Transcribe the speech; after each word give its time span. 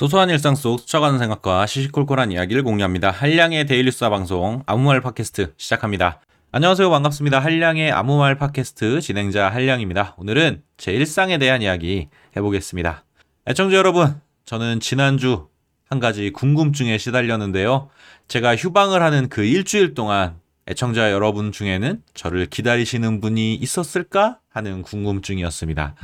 소소한 0.00 0.30
일상 0.30 0.54
속 0.54 0.80
스쳐가는 0.80 1.18
생각과 1.18 1.66
시시콜콜한 1.66 2.32
이야기를 2.32 2.62
공유합니다. 2.62 3.10
한량의 3.10 3.66
데일리 3.66 3.90
수사 3.90 4.08
방송 4.08 4.62
아무 4.64 4.84
말 4.84 5.02
팟캐스트 5.02 5.52
시작합니다. 5.58 6.22
안녕하세요. 6.52 6.88
반갑습니다. 6.88 7.38
한량의 7.38 7.92
아무 7.92 8.16
말 8.16 8.34
팟캐스트 8.36 9.02
진행자 9.02 9.50
한량입니다. 9.50 10.14
오늘은 10.16 10.62
제 10.78 10.92
일상에 10.92 11.36
대한 11.36 11.60
이야기 11.60 12.08
해보겠습니다. 12.34 13.04
애청자 13.46 13.76
여러분, 13.76 14.18
저는 14.46 14.80
지난주 14.80 15.48
한 15.90 16.00
가지 16.00 16.30
궁금증에 16.30 16.96
시달렸는데요. 16.96 17.90
제가 18.26 18.56
휴방을 18.56 19.02
하는 19.02 19.28
그 19.28 19.44
일주일 19.44 19.92
동안 19.92 20.40
애청자 20.66 21.12
여러분 21.12 21.52
중에는 21.52 22.02
저를 22.14 22.46
기다리시는 22.46 23.20
분이 23.20 23.54
있었을까 23.56 24.38
하는 24.48 24.80
궁금증이었습니다. 24.80 25.94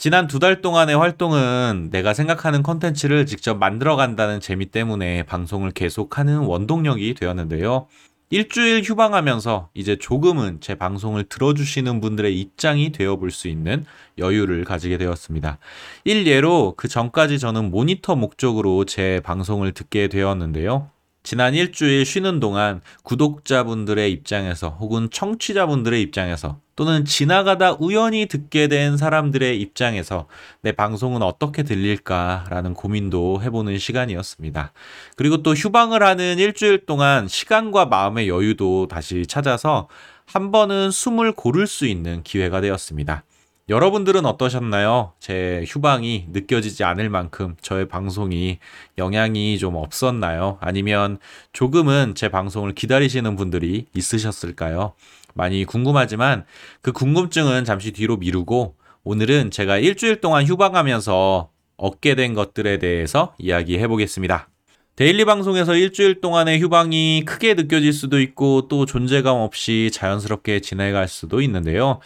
지난 0.00 0.28
두 0.28 0.38
달 0.38 0.60
동안의 0.62 0.96
활동은 0.96 1.88
내가 1.90 2.14
생각하는 2.14 2.62
컨텐츠를 2.62 3.26
직접 3.26 3.58
만들어 3.58 3.96
간다는 3.96 4.38
재미 4.38 4.66
때문에 4.66 5.24
방송을 5.24 5.72
계속하는 5.72 6.38
원동력이 6.38 7.14
되었는데요. 7.14 7.88
일주일 8.30 8.82
휴방하면서 8.84 9.70
이제 9.74 9.96
조금은 9.96 10.60
제 10.60 10.76
방송을 10.76 11.24
들어주시는 11.24 12.00
분들의 12.00 12.38
입장이 12.38 12.92
되어볼 12.92 13.32
수 13.32 13.48
있는 13.48 13.86
여유를 14.18 14.64
가지게 14.64 14.98
되었습니다. 14.98 15.58
일예로 16.04 16.74
그 16.76 16.86
전까지 16.86 17.40
저는 17.40 17.72
모니터 17.72 18.14
목적으로 18.14 18.84
제 18.84 19.20
방송을 19.24 19.72
듣게 19.72 20.06
되었는데요. 20.06 20.90
지난 21.28 21.52
일주일 21.52 22.06
쉬는 22.06 22.40
동안 22.40 22.80
구독자분들의 23.02 24.10
입장에서 24.12 24.70
혹은 24.80 25.10
청취자분들의 25.10 26.00
입장에서 26.00 26.58
또는 26.74 27.04
지나가다 27.04 27.74
우연히 27.78 28.24
듣게 28.24 28.66
된 28.66 28.96
사람들의 28.96 29.60
입장에서 29.60 30.26
내 30.62 30.72
방송은 30.72 31.20
어떻게 31.20 31.64
들릴까라는 31.64 32.72
고민도 32.72 33.42
해보는 33.42 33.76
시간이었습니다. 33.76 34.72
그리고 35.16 35.42
또 35.42 35.52
휴방을 35.52 36.02
하는 36.02 36.38
일주일 36.38 36.86
동안 36.86 37.28
시간과 37.28 37.84
마음의 37.84 38.30
여유도 38.30 38.88
다시 38.88 39.26
찾아서 39.26 39.88
한 40.24 40.50
번은 40.50 40.90
숨을 40.90 41.32
고를 41.32 41.66
수 41.66 41.84
있는 41.84 42.22
기회가 42.22 42.62
되었습니다. 42.62 43.24
여러분들은 43.68 44.24
어떠셨나요? 44.24 45.12
제 45.20 45.62
휴방이 45.66 46.28
느껴지지 46.30 46.84
않을 46.84 47.10
만큼 47.10 47.54
저의 47.60 47.86
방송이 47.86 48.60
영향이 48.96 49.58
좀 49.58 49.74
없었나요? 49.76 50.56
아니면 50.62 51.18
조금은 51.52 52.14
제 52.14 52.30
방송을 52.30 52.74
기다리시는 52.74 53.36
분들이 53.36 53.84
있으셨을까요? 53.94 54.94
많이 55.34 55.66
궁금하지만 55.66 56.46
그 56.80 56.92
궁금증은 56.92 57.64
잠시 57.66 57.92
뒤로 57.92 58.16
미루고 58.16 58.74
오늘은 59.04 59.50
제가 59.50 59.76
일주일 59.76 60.22
동안 60.22 60.46
휴방하면서 60.46 61.50
얻게 61.76 62.14
된 62.14 62.32
것들에 62.32 62.78
대해서 62.78 63.34
이야기해 63.38 63.86
보겠습니다. 63.86 64.48
데일리 64.96 65.26
방송에서 65.26 65.76
일주일 65.76 66.22
동안의 66.22 66.58
휴방이 66.60 67.24
크게 67.26 67.52
느껴질 67.52 67.92
수도 67.92 68.18
있고 68.18 68.66
또 68.68 68.86
존재감 68.86 69.36
없이 69.36 69.90
자연스럽게 69.92 70.60
지나갈 70.60 71.06
수도 71.06 71.42
있는데요. 71.42 72.00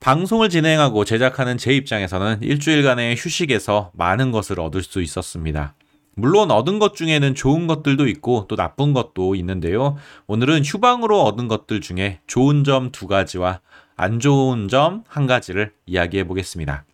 방송을 0.00 0.48
진행하고 0.48 1.04
제작하는 1.04 1.58
제 1.58 1.72
입장에서는 1.74 2.42
일주일간의 2.42 3.16
휴식에서 3.18 3.90
많은 3.94 4.30
것을 4.30 4.60
얻을 4.60 4.82
수 4.82 5.02
있었습니다. 5.02 5.74
물론 6.14 6.50
얻은 6.50 6.78
것 6.78 6.94
중에는 6.94 7.34
좋은 7.34 7.66
것들도 7.66 8.06
있고 8.08 8.46
또 8.48 8.56
나쁜 8.56 8.92
것도 8.92 9.34
있는데요. 9.36 9.96
오늘은 10.26 10.64
휴방으로 10.64 11.22
얻은 11.22 11.48
것들 11.48 11.80
중에 11.80 12.20
좋은 12.26 12.64
점 12.64 12.90
두 12.92 13.06
가지와 13.06 13.60
안 13.96 14.20
좋은 14.20 14.68
점 14.68 15.02
한 15.08 15.26
가지를 15.26 15.72
이야기해 15.86 16.24
보겠습니다. 16.24 16.84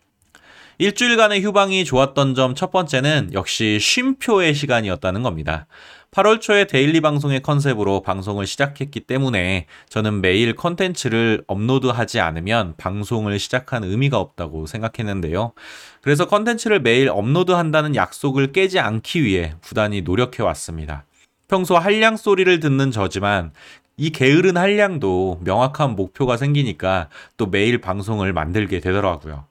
일주일간의 0.79 1.43
휴방이 1.45 1.85
좋았던 1.85 2.35
점 2.35 2.55
첫 2.55 2.71
번째는 2.73 3.31
역시 3.33 3.79
쉼표의 3.81 4.55
시간이었다는 4.55 5.23
겁니다. 5.23 5.67
8월 6.15 6.41
초에 6.41 6.69
daily 6.69 7.01
방송의 7.01 7.43
컨셉으로 7.43 8.03
방송을 8.03 8.47
시작했기 8.47 9.01
때문에 9.01 9.67
저는 9.89 10.21
매일 10.21 10.55
컨텐츠를 10.55 11.43
업로드하지 11.49 12.21
않으면 12.21 12.75
방송을 12.77 13.41
시작한 13.41 13.83
의미가 13.83 14.21
없다고 14.21 14.67
생각했는데요. 14.67 15.55
그래서 16.03 16.29
컨텐츠를 16.29 16.83
매일 16.83 17.09
업로드한다는 17.09 17.97
약속을 17.97 18.53
깨지 18.53 18.79
않기 18.79 19.25
위해 19.25 19.57
부단히 19.61 20.03
노력해 20.03 20.45
왔습니다. 20.45 21.05
평소 21.49 21.77
한량 21.77 22.17
소리를 22.17 22.61
듣는 22.61 22.93
저지만 22.93 23.51
이 23.97 24.11
게으른 24.11 24.57
한량도 24.57 25.41
명확한 25.43 25.97
목표가 25.97 26.37
생기니까 26.37 27.09
또 27.37 27.47
매일 27.47 27.81
방송을 27.81 28.33
만들게 28.33 28.79
되더라고요. 28.79 29.47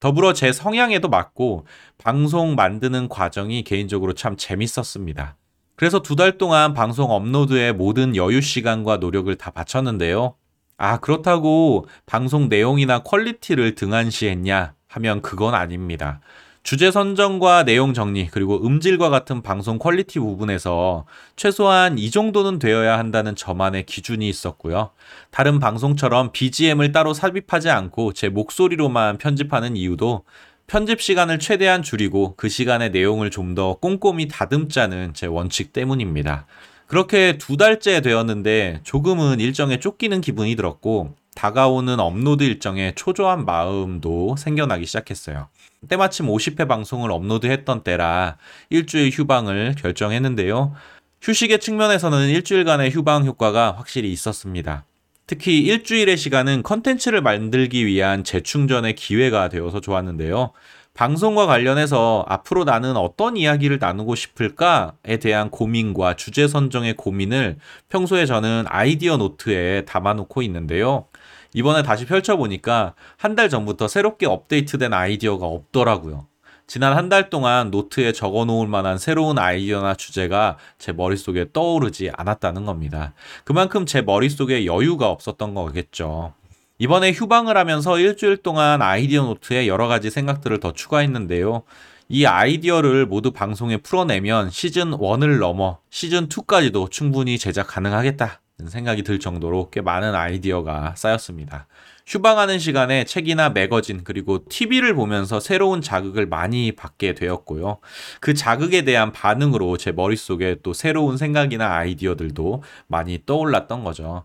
더불어 0.00 0.34
제 0.34 0.52
성향에도 0.52 1.08
맞고 1.08 1.66
방송 1.96 2.56
만드는 2.56 3.08
과정이 3.08 3.64
개인적으로 3.64 4.12
참 4.12 4.36
재밌었습니다. 4.36 5.36
그래서 5.76 6.00
두 6.00 6.14
달 6.16 6.38
동안 6.38 6.72
방송 6.74 7.10
업로드에 7.10 7.72
모든 7.72 8.14
여유 8.16 8.40
시간과 8.40 8.98
노력을 8.98 9.34
다 9.36 9.50
바쳤는데요. 9.50 10.34
아, 10.76 10.98
그렇다고 10.98 11.86
방송 12.06 12.48
내용이나 12.48 13.00
퀄리티를 13.00 13.74
등한시했냐 13.74 14.74
하면 14.88 15.22
그건 15.22 15.54
아닙니다. 15.54 16.20
주제 16.62 16.90
선정과 16.90 17.64
내용 17.64 17.92
정리, 17.92 18.26
그리고 18.28 18.64
음질과 18.66 19.10
같은 19.10 19.42
방송 19.42 19.78
퀄리티 19.78 20.18
부분에서 20.18 21.04
최소한 21.36 21.98
이 21.98 22.10
정도는 22.10 22.58
되어야 22.58 22.98
한다는 22.98 23.36
저만의 23.36 23.84
기준이 23.84 24.26
있었고요. 24.30 24.90
다른 25.30 25.58
방송처럼 25.60 26.32
BGM을 26.32 26.92
따로 26.92 27.12
삽입하지 27.12 27.68
않고 27.68 28.14
제 28.14 28.30
목소리로만 28.30 29.18
편집하는 29.18 29.76
이유도 29.76 30.24
편집 30.66 31.00
시간을 31.00 31.38
최대한 31.38 31.82
줄이고 31.82 32.34
그 32.36 32.48
시간의 32.48 32.90
내용을 32.90 33.30
좀 33.30 33.54
더 33.54 33.74
꼼꼼히 33.74 34.26
다듬자는 34.26 35.14
제 35.14 35.26
원칙 35.26 35.72
때문입니다. 35.72 36.46
그렇게 36.88 37.38
두 37.38 37.56
달째 37.56 38.00
되었는데 38.00 38.80
조금은 38.82 39.38
일정에 39.38 39.78
쫓기는 39.78 40.20
기분이 40.20 40.56
들었고 40.56 41.14
다가오는 41.36 42.00
업로드 42.00 42.42
일정에 42.42 42.92
초조한 42.96 43.44
마음도 43.44 44.34
생겨나기 44.36 44.86
시작했어요. 44.86 45.48
때마침 45.88 46.26
50회 46.26 46.66
방송을 46.66 47.12
업로드했던 47.12 47.84
때라 47.84 48.38
일주일 48.70 49.10
휴방을 49.10 49.76
결정했는데요. 49.78 50.74
휴식의 51.22 51.60
측면에서는 51.60 52.28
일주일간의 52.30 52.90
휴방 52.90 53.24
효과가 53.24 53.72
확실히 53.76 54.10
있었습니다. 54.12 54.84
특히 55.26 55.60
일주일의 55.60 56.16
시간은 56.16 56.62
컨텐츠를 56.62 57.22
만들기 57.22 57.86
위한 57.86 58.24
재충전의 58.24 58.94
기회가 58.94 59.48
되어서 59.48 59.80
좋았는데요. 59.80 60.52
방송과 60.92 61.46
관련해서 61.46 62.24
앞으로 62.28 62.64
나는 62.64 62.96
어떤 62.96 63.36
이야기를 63.36 63.78
나누고 63.80 64.14
싶을까에 64.14 65.16
대한 65.20 65.50
고민과 65.50 66.14
주제 66.14 66.46
선정의 66.46 66.94
고민을 66.94 67.56
평소에 67.88 68.26
저는 68.26 68.64
아이디어 68.68 69.16
노트에 69.16 69.86
담아놓고 69.86 70.42
있는데요. 70.42 71.06
이번에 71.54 71.82
다시 71.82 72.04
펼쳐보니까 72.06 72.94
한 73.16 73.34
달 73.34 73.48
전부터 73.48 73.88
새롭게 73.88 74.26
업데이트된 74.26 74.92
아이디어가 74.92 75.46
없더라고요. 75.46 76.26
지난 76.66 76.96
한 76.96 77.08
달 77.08 77.28
동안 77.30 77.70
노트에 77.70 78.12
적어 78.12 78.44
놓을 78.46 78.66
만한 78.68 78.96
새로운 78.98 79.38
아이디어나 79.38 79.94
주제가 79.94 80.56
제 80.78 80.92
머릿속에 80.92 81.46
떠오르지 81.52 82.10
않았다는 82.16 82.64
겁니다. 82.64 83.12
그만큼 83.44 83.84
제 83.86 84.00
머릿속에 84.00 84.64
여유가 84.64 85.08
없었던 85.08 85.54
거겠죠. 85.54 86.32
이번에 86.78 87.12
휴방을 87.12 87.56
하면서 87.56 87.98
일주일 87.98 88.38
동안 88.38 88.82
아이디어 88.82 89.22
노트에 89.24 89.68
여러 89.68 89.86
가지 89.86 90.10
생각들을 90.10 90.58
더 90.60 90.72
추가했는데요. 90.72 91.62
이 92.08 92.26
아이디어를 92.26 93.06
모두 93.06 93.30
방송에 93.30 93.78
풀어내면 93.78 94.50
시즌 94.50 94.90
1을 94.90 95.38
넘어 95.38 95.78
시즌 95.88 96.28
2까지도 96.28 96.90
충분히 96.90 97.38
제작 97.38 97.68
가능하겠다. 97.68 98.40
생각이 98.66 99.02
들 99.02 99.18
정도로 99.18 99.70
꽤 99.70 99.80
많은 99.80 100.14
아이디어가 100.14 100.94
쌓였습니다. 100.96 101.66
휴방하는 102.06 102.58
시간에 102.58 103.04
책이나 103.04 103.48
매거진 103.48 104.02
그리고 104.04 104.44
TV를 104.46 104.94
보면서 104.94 105.40
새로운 105.40 105.80
자극을 105.80 106.26
많이 106.26 106.72
받게 106.72 107.14
되었고요. 107.14 107.78
그 108.20 108.34
자극에 108.34 108.82
대한 108.82 109.10
반응으로 109.10 109.78
제 109.78 109.90
머릿속에 109.90 110.56
또 110.62 110.74
새로운 110.74 111.16
생각이나 111.16 111.74
아이디어들도 111.74 112.62
많이 112.86 113.22
떠올랐던 113.24 113.82
거죠. 113.82 114.24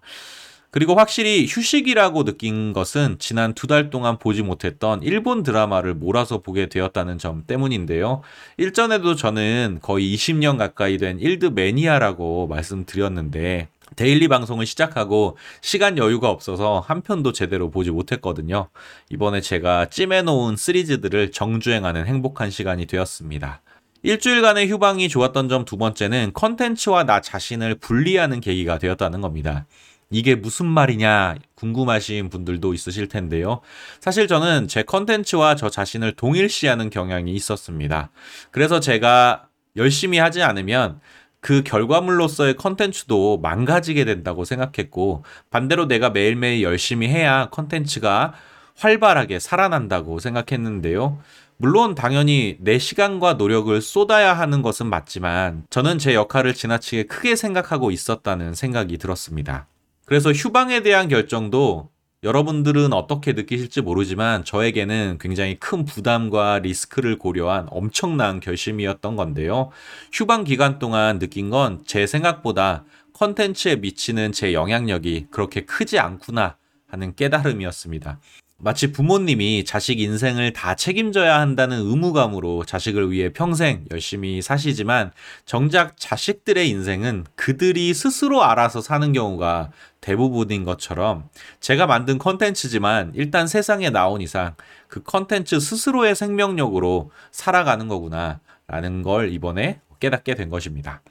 그리고 0.71 0.93
확실히 0.95 1.47
휴식이라고 1.47 2.23
느낀 2.25 2.73
것은 2.73 3.17
지난 3.19 3.53
두 3.53 3.65
달 3.69 3.89
동안 3.89 4.17
보지 4.19 4.43
못했던 4.43 5.01
일본 5.03 5.41
드라마를 5.43 5.93
몰아서 5.95 6.39
보게 6.41 6.67
되었다는 6.67 7.17
점 7.17 7.43
때문인데요. 7.47 8.21
일전에도 8.57 9.15
저는 9.15 9.79
거의 9.81 10.13
20년 10.15 10.57
가까이 10.57 10.97
된 10.97 11.19
일드 11.19 11.47
매니아라고 11.47 12.47
말씀드렸는데 12.47 13.67
데일리 13.95 14.27
방송을 14.27 14.65
시작하고 14.67 15.37
시간 15.61 15.97
여유가 15.97 16.29
없어서 16.29 16.79
한 16.79 17.01
편도 17.01 17.31
제대로 17.33 17.71
보지 17.71 17.89
못했거든요. 17.91 18.69
이번에 19.09 19.41
제가 19.41 19.87
찜해놓은 19.87 20.55
시리즈들을 20.55 21.31
정주행하는 21.31 22.05
행복한 22.05 22.51
시간이 22.51 22.85
되었습니다. 22.85 23.61
일주일간의 24.03 24.69
휴방이 24.69 25.09
좋았던 25.09 25.49
점 25.49 25.65
두 25.65 25.77
번째는 25.77 26.31
컨텐츠와 26.33 27.03
나 27.03 27.21
자신을 27.21 27.75
분리하는 27.75 28.39
계기가 28.39 28.77
되었다는 28.77 29.21
겁니다. 29.21 29.65
이게 30.11 30.33
무슨 30.33 30.65
말이냐 30.65 31.35
궁금하신 31.55 32.29
분들도 32.29 32.73
있으실 32.73 33.07
텐데요. 33.07 33.61
사실 33.99 34.27
저는 34.27 34.67
제 34.67 34.81
컨텐츠와 34.81 35.55
저 35.55 35.69
자신을 35.69 36.13
동일시하는 36.13 36.89
경향이 36.89 37.31
있었습니다. 37.33 38.09
그래서 38.49 38.79
제가 38.79 39.47
열심히 39.75 40.17
하지 40.17 40.41
않으면 40.41 40.99
그 41.41 41.61
결과물로서의 41.63 42.55
컨텐츠도 42.55 43.37
망가지게 43.37 44.03
된다고 44.03 44.45
생각했고 44.45 45.23
반대로 45.51 45.87
내가 45.87 46.09
매일매일 46.09 46.63
열심히 46.63 47.07
해야 47.07 47.49
컨텐츠가 47.49 48.33
활발하게 48.77 49.39
살아난다고 49.39 50.19
생각했는데요. 50.19 51.19
물론 51.57 51.93
당연히 51.93 52.57
내 52.61 52.79
시간과 52.79 53.33
노력을 53.33 53.79
쏟아야 53.81 54.33
하는 54.33 54.61
것은 54.61 54.87
맞지만 54.87 55.65
저는 55.69 55.99
제 55.99 56.15
역할을 56.15 56.53
지나치게 56.53 57.03
크게 57.03 57.35
생각하고 57.35 57.91
있었다는 57.91 58.55
생각이 58.55 58.97
들었습니다. 58.97 59.67
그래서 60.09 60.31
휴방에 60.31 60.81
대한 60.81 61.07
결정도 61.07 61.91
여러분들은 62.23 62.93
어떻게 62.93 63.33
느끼실지 63.33 63.81
모르지만 63.81 64.43
저에게는 64.43 65.19
굉장히 65.21 65.59
큰 65.59 65.85
부담과 65.85 66.57
리스크를 66.59 67.19
고려한 67.19 67.67
엄청난 67.69 68.39
결심이었던 68.39 69.15
건데요. 69.15 69.69
휴방 70.11 70.45
기간 70.45 70.79
동안 70.79 71.19
느낀 71.19 71.51
건 71.51 71.83
제 71.85 72.07
생각보다 72.07 72.85
컨텐츠에 73.13 73.75
미치는 73.75 74.31
제 74.31 74.53
영향력이 74.53 75.27
그렇게 75.29 75.65
크지 75.65 75.99
않구나 75.99 76.57
하는 76.87 77.13
깨달음이었습니다. 77.15 78.19
마치 78.61 78.91
부모님이 78.91 79.63
자식 79.63 80.01
인생을 80.01 80.51
다 80.51 80.75
책임져야 80.75 81.39
한다는 81.39 81.79
의무감으로 81.79 82.65
자식을 82.65 83.09
위해 83.09 83.31
평생 83.31 83.85
열심히 83.89 84.41
사시지만 84.41 85.13
정작 85.45 85.95
자식들의 85.95 86.67
인생은 86.67 87.25
그들이 87.35 87.93
스스로 87.93 88.43
알아서 88.43 88.81
사는 88.81 89.13
경우가 89.13 89.71
대부분인 90.01 90.65
것처럼 90.65 91.29
제가 91.61 91.87
만든 91.87 92.17
컨텐츠지만 92.17 93.13
일단 93.15 93.47
세상에 93.47 93.89
나온 93.91 94.19
이상 94.19 94.55
그 94.89 95.01
컨텐츠 95.03 95.61
스스로의 95.61 96.13
생명력으로 96.13 97.11
살아가는 97.31 97.87
거구나 97.87 98.41
라는 98.67 99.03
걸 99.03 99.31
이번에 99.31 99.79
깨닫게 100.01 100.35
된 100.35 100.49
것입니다. 100.49 101.01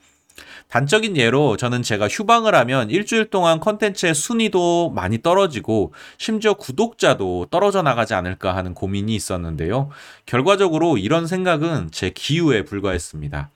단적인 0.67 1.17
예로 1.17 1.57
저는 1.57 1.83
제가 1.83 2.07
휴방을 2.07 2.55
하면 2.55 2.89
일주일 2.89 3.29
동안 3.29 3.59
컨텐츠의 3.59 4.13
순위도 4.13 4.91
많이 4.91 5.21
떨어지고 5.21 5.93
심지어 6.17 6.53
구독자도 6.53 7.47
떨어져 7.49 7.81
나가지 7.81 8.13
않을까 8.13 8.55
하는 8.55 8.73
고민이 8.73 9.15
있었는데요. 9.15 9.89
결과적으로 10.25 10.97
이런 10.97 11.27
생각은 11.27 11.89
제 11.91 12.11
기우에 12.11 12.63
불과했습니다. 12.63 13.49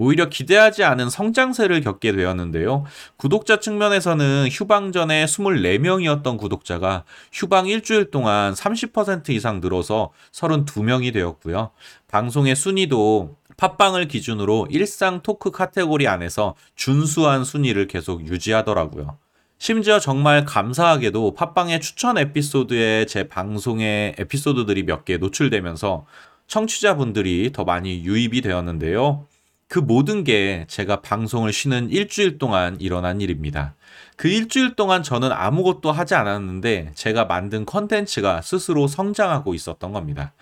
오히려 0.00 0.30
기대하지 0.30 0.82
않은 0.82 1.10
성장세를 1.10 1.82
겪게 1.82 2.12
되었는데요. 2.12 2.84
구독자 3.16 3.60
측면에서는 3.60 4.48
휴방 4.50 4.92
전에 4.92 5.26
24명이었던 5.26 6.38
구독자가 6.38 7.04
휴방 7.32 7.66
일주일 7.66 8.10
동안 8.10 8.54
30% 8.54 9.28
이상 9.28 9.60
늘어서 9.60 10.10
32명이 10.32 11.12
되었고요. 11.12 11.72
방송의 12.08 12.56
순위도 12.56 13.36
팟빵을 13.60 14.08
기준으로 14.08 14.68
일상 14.70 15.20
토크 15.20 15.50
카테고리 15.50 16.08
안에서 16.08 16.54
준수한 16.76 17.44
순위를 17.44 17.88
계속 17.88 18.26
유지하더라고요. 18.26 19.18
심지어 19.58 19.98
정말 20.00 20.46
감사하게도 20.46 21.34
팟빵의 21.34 21.82
추천 21.82 22.16
에피소드에 22.16 23.04
제 23.04 23.28
방송의 23.28 24.14
에피소드들이 24.18 24.84
몇 24.84 25.04
개 25.04 25.18
노출되면서 25.18 26.06
청취자분들이 26.46 27.50
더 27.52 27.64
많이 27.64 28.02
유입이 28.02 28.40
되었는데요. 28.40 29.26
그 29.68 29.78
모든 29.78 30.24
게 30.24 30.64
제가 30.66 31.02
방송을 31.02 31.52
쉬는 31.52 31.90
일주일 31.90 32.38
동안 32.38 32.78
일어난 32.80 33.20
일입니다. 33.20 33.74
그 34.16 34.28
일주일 34.28 34.74
동안 34.74 35.02
저는 35.02 35.30
아무것도 35.30 35.92
하지 35.92 36.14
않았는데 36.14 36.92
제가 36.94 37.26
만든 37.26 37.66
컨텐츠가 37.66 38.40
스스로 38.40 38.86
성장하고 38.88 39.52
있었던 39.54 39.92
겁니다. 39.92 40.32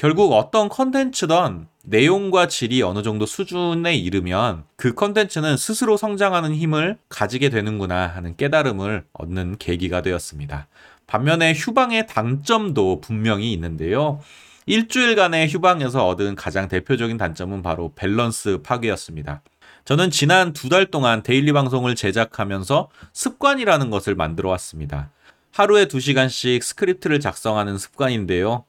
결국 0.00 0.32
어떤 0.32 0.70
컨텐츠든 0.70 1.66
내용과 1.82 2.48
질이 2.48 2.80
어느 2.80 3.02
정도 3.02 3.26
수준에 3.26 3.94
이르면 3.94 4.64
그 4.76 4.94
컨텐츠는 4.94 5.58
스스로 5.58 5.98
성장하는 5.98 6.54
힘을 6.54 6.96
가지게 7.10 7.50
되는구나 7.50 8.06
하는 8.06 8.34
깨달음을 8.34 9.04
얻는 9.12 9.56
계기가 9.58 10.00
되었습니다. 10.00 10.68
반면에 11.06 11.52
휴방의 11.52 12.06
단점도 12.06 13.02
분명히 13.02 13.52
있는데요. 13.52 14.20
일주일간의 14.64 15.50
휴방에서 15.50 16.06
얻은 16.06 16.34
가장 16.34 16.68
대표적인 16.68 17.18
단점은 17.18 17.60
바로 17.60 17.92
밸런스 17.94 18.62
파괴였습니다. 18.62 19.42
저는 19.84 20.10
지난 20.10 20.54
두 20.54 20.70
달 20.70 20.86
동안 20.86 21.22
데일리 21.22 21.52
방송을 21.52 21.94
제작하면서 21.94 22.88
습관이라는 23.12 23.90
것을 23.90 24.14
만들어 24.14 24.48
왔습니다. 24.48 25.10
하루에 25.52 25.84
2시간씩 25.84 26.62
스크립트를 26.62 27.20
작성하는 27.20 27.76
습관인데요. 27.76 28.64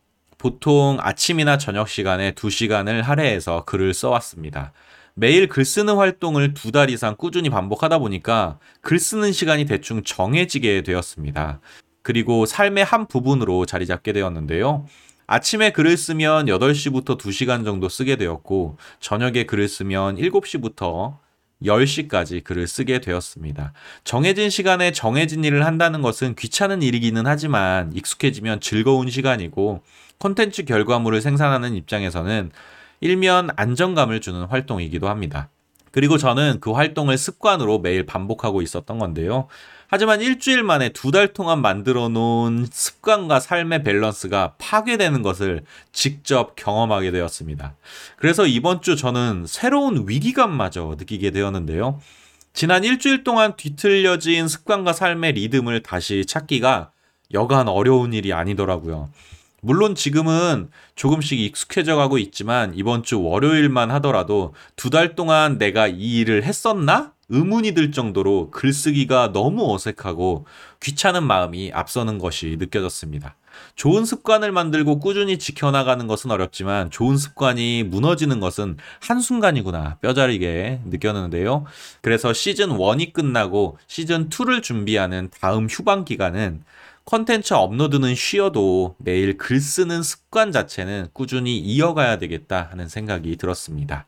보통 0.52 0.98
아침이나 1.00 1.60
저녁 1.60 1.88
시간에 1.88 2.32
2시간을 2.32 3.04
할애해서 3.04 3.64
글을 3.66 3.94
써왔습니다. 3.94 4.74
매일 5.14 5.48
글 5.48 5.64
쓰는 5.64 5.98
활동을 5.98 6.56
두 6.56 6.72
달 6.72 6.90
이상 6.90 7.16
꾸준히 7.16 7.52
반복하다 7.52 8.00
보니까 8.00 8.58
글 8.82 8.98
쓰는 8.98 9.34
시간이 9.34 9.66
대충 9.66 10.02
정해지게 10.04 10.82
되었습니다. 10.82 11.60
그리고 12.02 12.48
삶의 12.48 12.84
한 12.84 13.06
부분으로 13.08 13.68
자리 13.68 13.86
잡게 13.86 14.14
되었는데요. 14.14 14.88
아침에 15.28 15.72
글을 15.74 15.96
쓰면 15.96 16.48
8시부터 16.48 17.20
2시간 17.20 17.64
정도 17.64 17.88
쓰게 17.88 18.16
되었고, 18.16 18.78
저녁에 19.00 19.44
글을 19.46 19.68
쓰면 19.68 20.16
7시부터 20.18 21.20
10시까지 21.63 22.44
글을 22.44 22.68
쓰게 22.68 23.00
되었습니다. 23.00 23.74
정해진 24.04 24.50
시간에 24.50 24.92
정해진 24.92 25.44
일을 25.44 25.66
한다는 25.66 26.02
것은 26.02 26.36
귀찮은 26.36 26.81
일이기는 26.81 27.25
하지만 27.25 27.92
익숙해지면 27.94 28.62
즐거운 28.62 29.10
시간이고 29.10 29.81
콘텐츠 30.18 30.66
결과물을 30.66 31.22
생산하는 31.22 31.75
입장에서는 31.75 32.52
일면 33.02 33.50
안정감을 33.56 34.22
주는 34.22 34.46
활동이기도 34.46 35.10
합니다. 35.10 35.50
그리고 35.92 36.18
저는 36.18 36.60
그 36.62 36.72
활동을 36.72 37.18
습관으로 37.18 37.80
매일 37.80 38.06
반복하고 38.06 38.62
있었던 38.62 38.98
건데요. 38.98 39.48
하지만 39.88 40.22
일주일 40.22 40.64
만에 40.64 40.90
두 40.90 41.12
달 41.12 41.34
동안 41.34 41.62
만들어 41.62 42.08
놓은 42.08 42.68
습관과 42.72 43.42
삶의 43.42 43.84
밸런스가 43.84 44.56
파괴되는 44.58 45.22
것을 45.22 45.64
직접 45.92 46.56
경험하게 46.56 47.12
되었습니다. 47.12 47.76
그래서 48.16 48.48
이번 48.48 48.82
주 48.82 48.96
저는 48.96 49.46
새로운 49.48 50.06
위기감마저 50.08 50.96
느끼게 50.98 51.32
되었는데요. 51.32 52.00
지난 52.54 52.86
일주일 52.86 53.26
동안 53.26 53.56
뒤틀려진 53.58 54.48
습관과 54.48 54.94
삶의 54.94 55.34
리듬을 55.34 55.84
다시 55.84 56.26
찾기가 56.26 56.92
여간 57.34 57.68
어려운 57.68 58.14
일이 58.14 58.32
아니더라고요. 58.32 59.10
물론 59.62 59.94
지금은 59.94 60.69
조금씩 60.96 61.40
익숙해져 61.40 61.96
가고 61.96 62.18
있지만 62.18 62.74
이번 62.75 63.04
주 63.04 63.22
월요일만 63.22 63.92
하더라도 63.92 64.54
두 64.75 64.90
달 64.90 65.16
동안 65.16 65.58
내가 65.58 65.88
이 65.88 66.20
일을 66.20 66.44
했었나? 66.44 67.13
의문이 67.30 67.74
들 67.74 67.91
정도로 67.94 68.51
글쓰기가 68.51 69.32
너무 69.32 69.74
어색하고 69.74 70.46
귀찮은 70.82 71.24
마음이 71.24 71.72
앞서는 71.74 72.18
것이 72.18 72.58
느껴졌습니다. 72.60 73.36
좋은 73.75 74.03
습관을 74.03 74.51
만들고 74.51 75.00
꾸준히 75.00 75.39
지켜나가는 75.39 76.06
것은 76.08 76.30
어렵지만 76.32 76.89
좋은 76.89 77.15
습관이 77.18 77.84
무너지는 77.84 78.41
것은 78.41 78.77
한순간이구나 79.00 79.98
뼈저리게 80.01 80.82
느꼈는데요. 80.86 81.65
그래서 82.01 82.34
시즌 82.34 82.70
1이 82.70 83.13
끝나고 83.13 83.77
시즌 83.88 84.27
2를 84.27 84.62
준비하는 84.62 85.30
다음 85.39 85.68
휴방 85.70 86.03
기간은 86.03 86.63
컨텐츠 87.05 87.53
업로드는 87.53 88.15
쉬어도 88.15 88.96
매일 89.00 89.38
글 89.38 89.60
쓰는 89.60 90.03
습관 90.03 90.51
자체는 90.51 91.08
꾸준히 91.13 91.58
이어가야 91.58 92.17
되겠다 92.17 92.67
하는 92.72 92.88
생각이 92.88 93.36
들었습니다. 93.38 94.08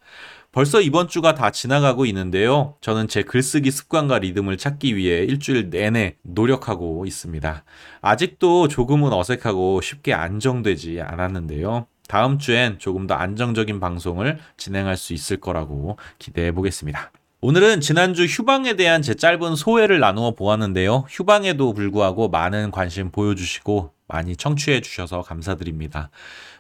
벌써 0.52 0.80
이번 0.82 1.08
주가 1.08 1.34
다 1.34 1.50
지나가고 1.50 2.06
있는데요. 2.06 2.76
저는 2.82 3.08
제 3.08 3.24
글쓰기 3.24 3.72
습관과 3.72 4.20
리듬을 4.20 4.58
찾기 4.58 4.96
위해 4.96 5.24
일주일 5.24 5.72
내내 5.72 6.18
노력하고 6.22 7.06
있습니다. 7.08 7.64
아직도 8.02 8.68
조금은 8.68 9.12
어색하고 9.12 9.82
쉽게 9.82 10.14
안정되지 10.14 11.02
않았는데요. 11.02 11.88
다음 12.08 12.38
주엔 12.38 12.78
조금 12.78 13.08
더 13.08 13.16
안정적인 13.16 13.80
방송을 13.80 14.38
진행할 14.58 14.96
수 14.96 15.14
있을 15.14 15.38
거라고 15.38 15.98
기대해 16.20 16.52
보겠습니다. 16.52 17.12
오늘은 17.46 17.82
지난주 17.82 18.24
휴방에 18.24 18.78
대한 18.78 19.02
제 19.02 19.16
짧은 19.16 19.58
소회를 19.58 20.00
나누어 20.00 20.32
보았는데요. 20.32 21.08
휴방에도 21.10 21.74
불구하고 21.74 22.30
많은 22.30 22.72
관심 22.72 23.12
보여주시고 23.12 23.92
많이 24.08 24.38
청취해 24.38 24.80
주셔서 24.80 25.24
감사드립니다. 25.24 26.10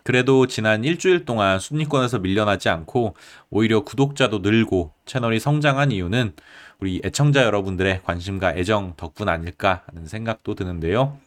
그래도 0.04 0.46
지난 0.46 0.84
일주일 0.84 1.24
동안 1.24 1.58
순위권에서 1.58 2.20
밀려나지 2.20 2.68
않고 2.68 3.16
오히려 3.50 3.86
구독자도 3.86 4.40
늘고 4.40 4.92
채널이 5.06 5.40
성장한 5.40 5.94
이유는 5.94 6.34
우리 6.82 7.00
애청자 7.06 7.46
여러분들의 7.46 8.02
관심과 8.04 8.56
애정 8.58 8.96
덕분 8.98 9.30
아닐까 9.30 9.84
하는 9.86 10.06
생각도 10.06 10.54
드는데요. 10.54 11.18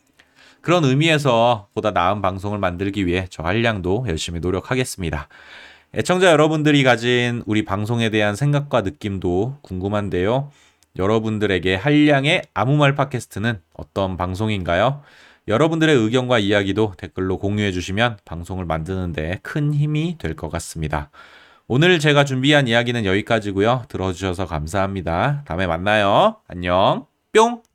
그런 0.60 0.84
의미에서 0.84 1.68
보다 1.72 1.92
나은 1.92 2.20
방송을 2.20 2.58
만들기 2.58 3.06
위해 3.06 3.26
저 3.30 3.42
한량도 3.42 4.04
열심히 4.06 4.38
노력하겠습니다. 4.40 5.28
애청자 5.94 6.30
여러분들이 6.30 6.82
가진 6.84 7.42
우리 7.46 7.64
방송에 7.64 8.10
대한 8.10 8.36
생각과 8.36 8.82
느낌도 8.82 9.58
궁금한데요. 9.62 10.50
여러분들에게 10.98 11.74
한량의 11.74 12.42
아무 12.54 12.76
말 12.76 12.94
팟캐스트는 12.94 13.60
어떤 13.74 14.16
방송인가요? 14.16 15.02
여러분들의 15.48 15.94
의견과 15.94 16.38
이야기도 16.38 16.94
댓글로 16.98 17.38
공유해 17.38 17.70
주시면 17.72 18.18
방송을 18.24 18.64
만드는데 18.64 19.38
큰 19.42 19.72
힘이 19.72 20.16
될 20.18 20.34
것 20.34 20.48
같습니다. 20.50 21.10
오늘 21.68 21.98
제가 21.98 22.24
준비한 22.24 22.68
이야기는 22.68 23.04
여기까지고요. 23.04 23.84
들어주셔서 23.88 24.46
감사합니다. 24.46 25.42
다음에 25.46 25.66
만나요. 25.66 26.36
안녕. 26.48 27.06
뿅! 27.32 27.62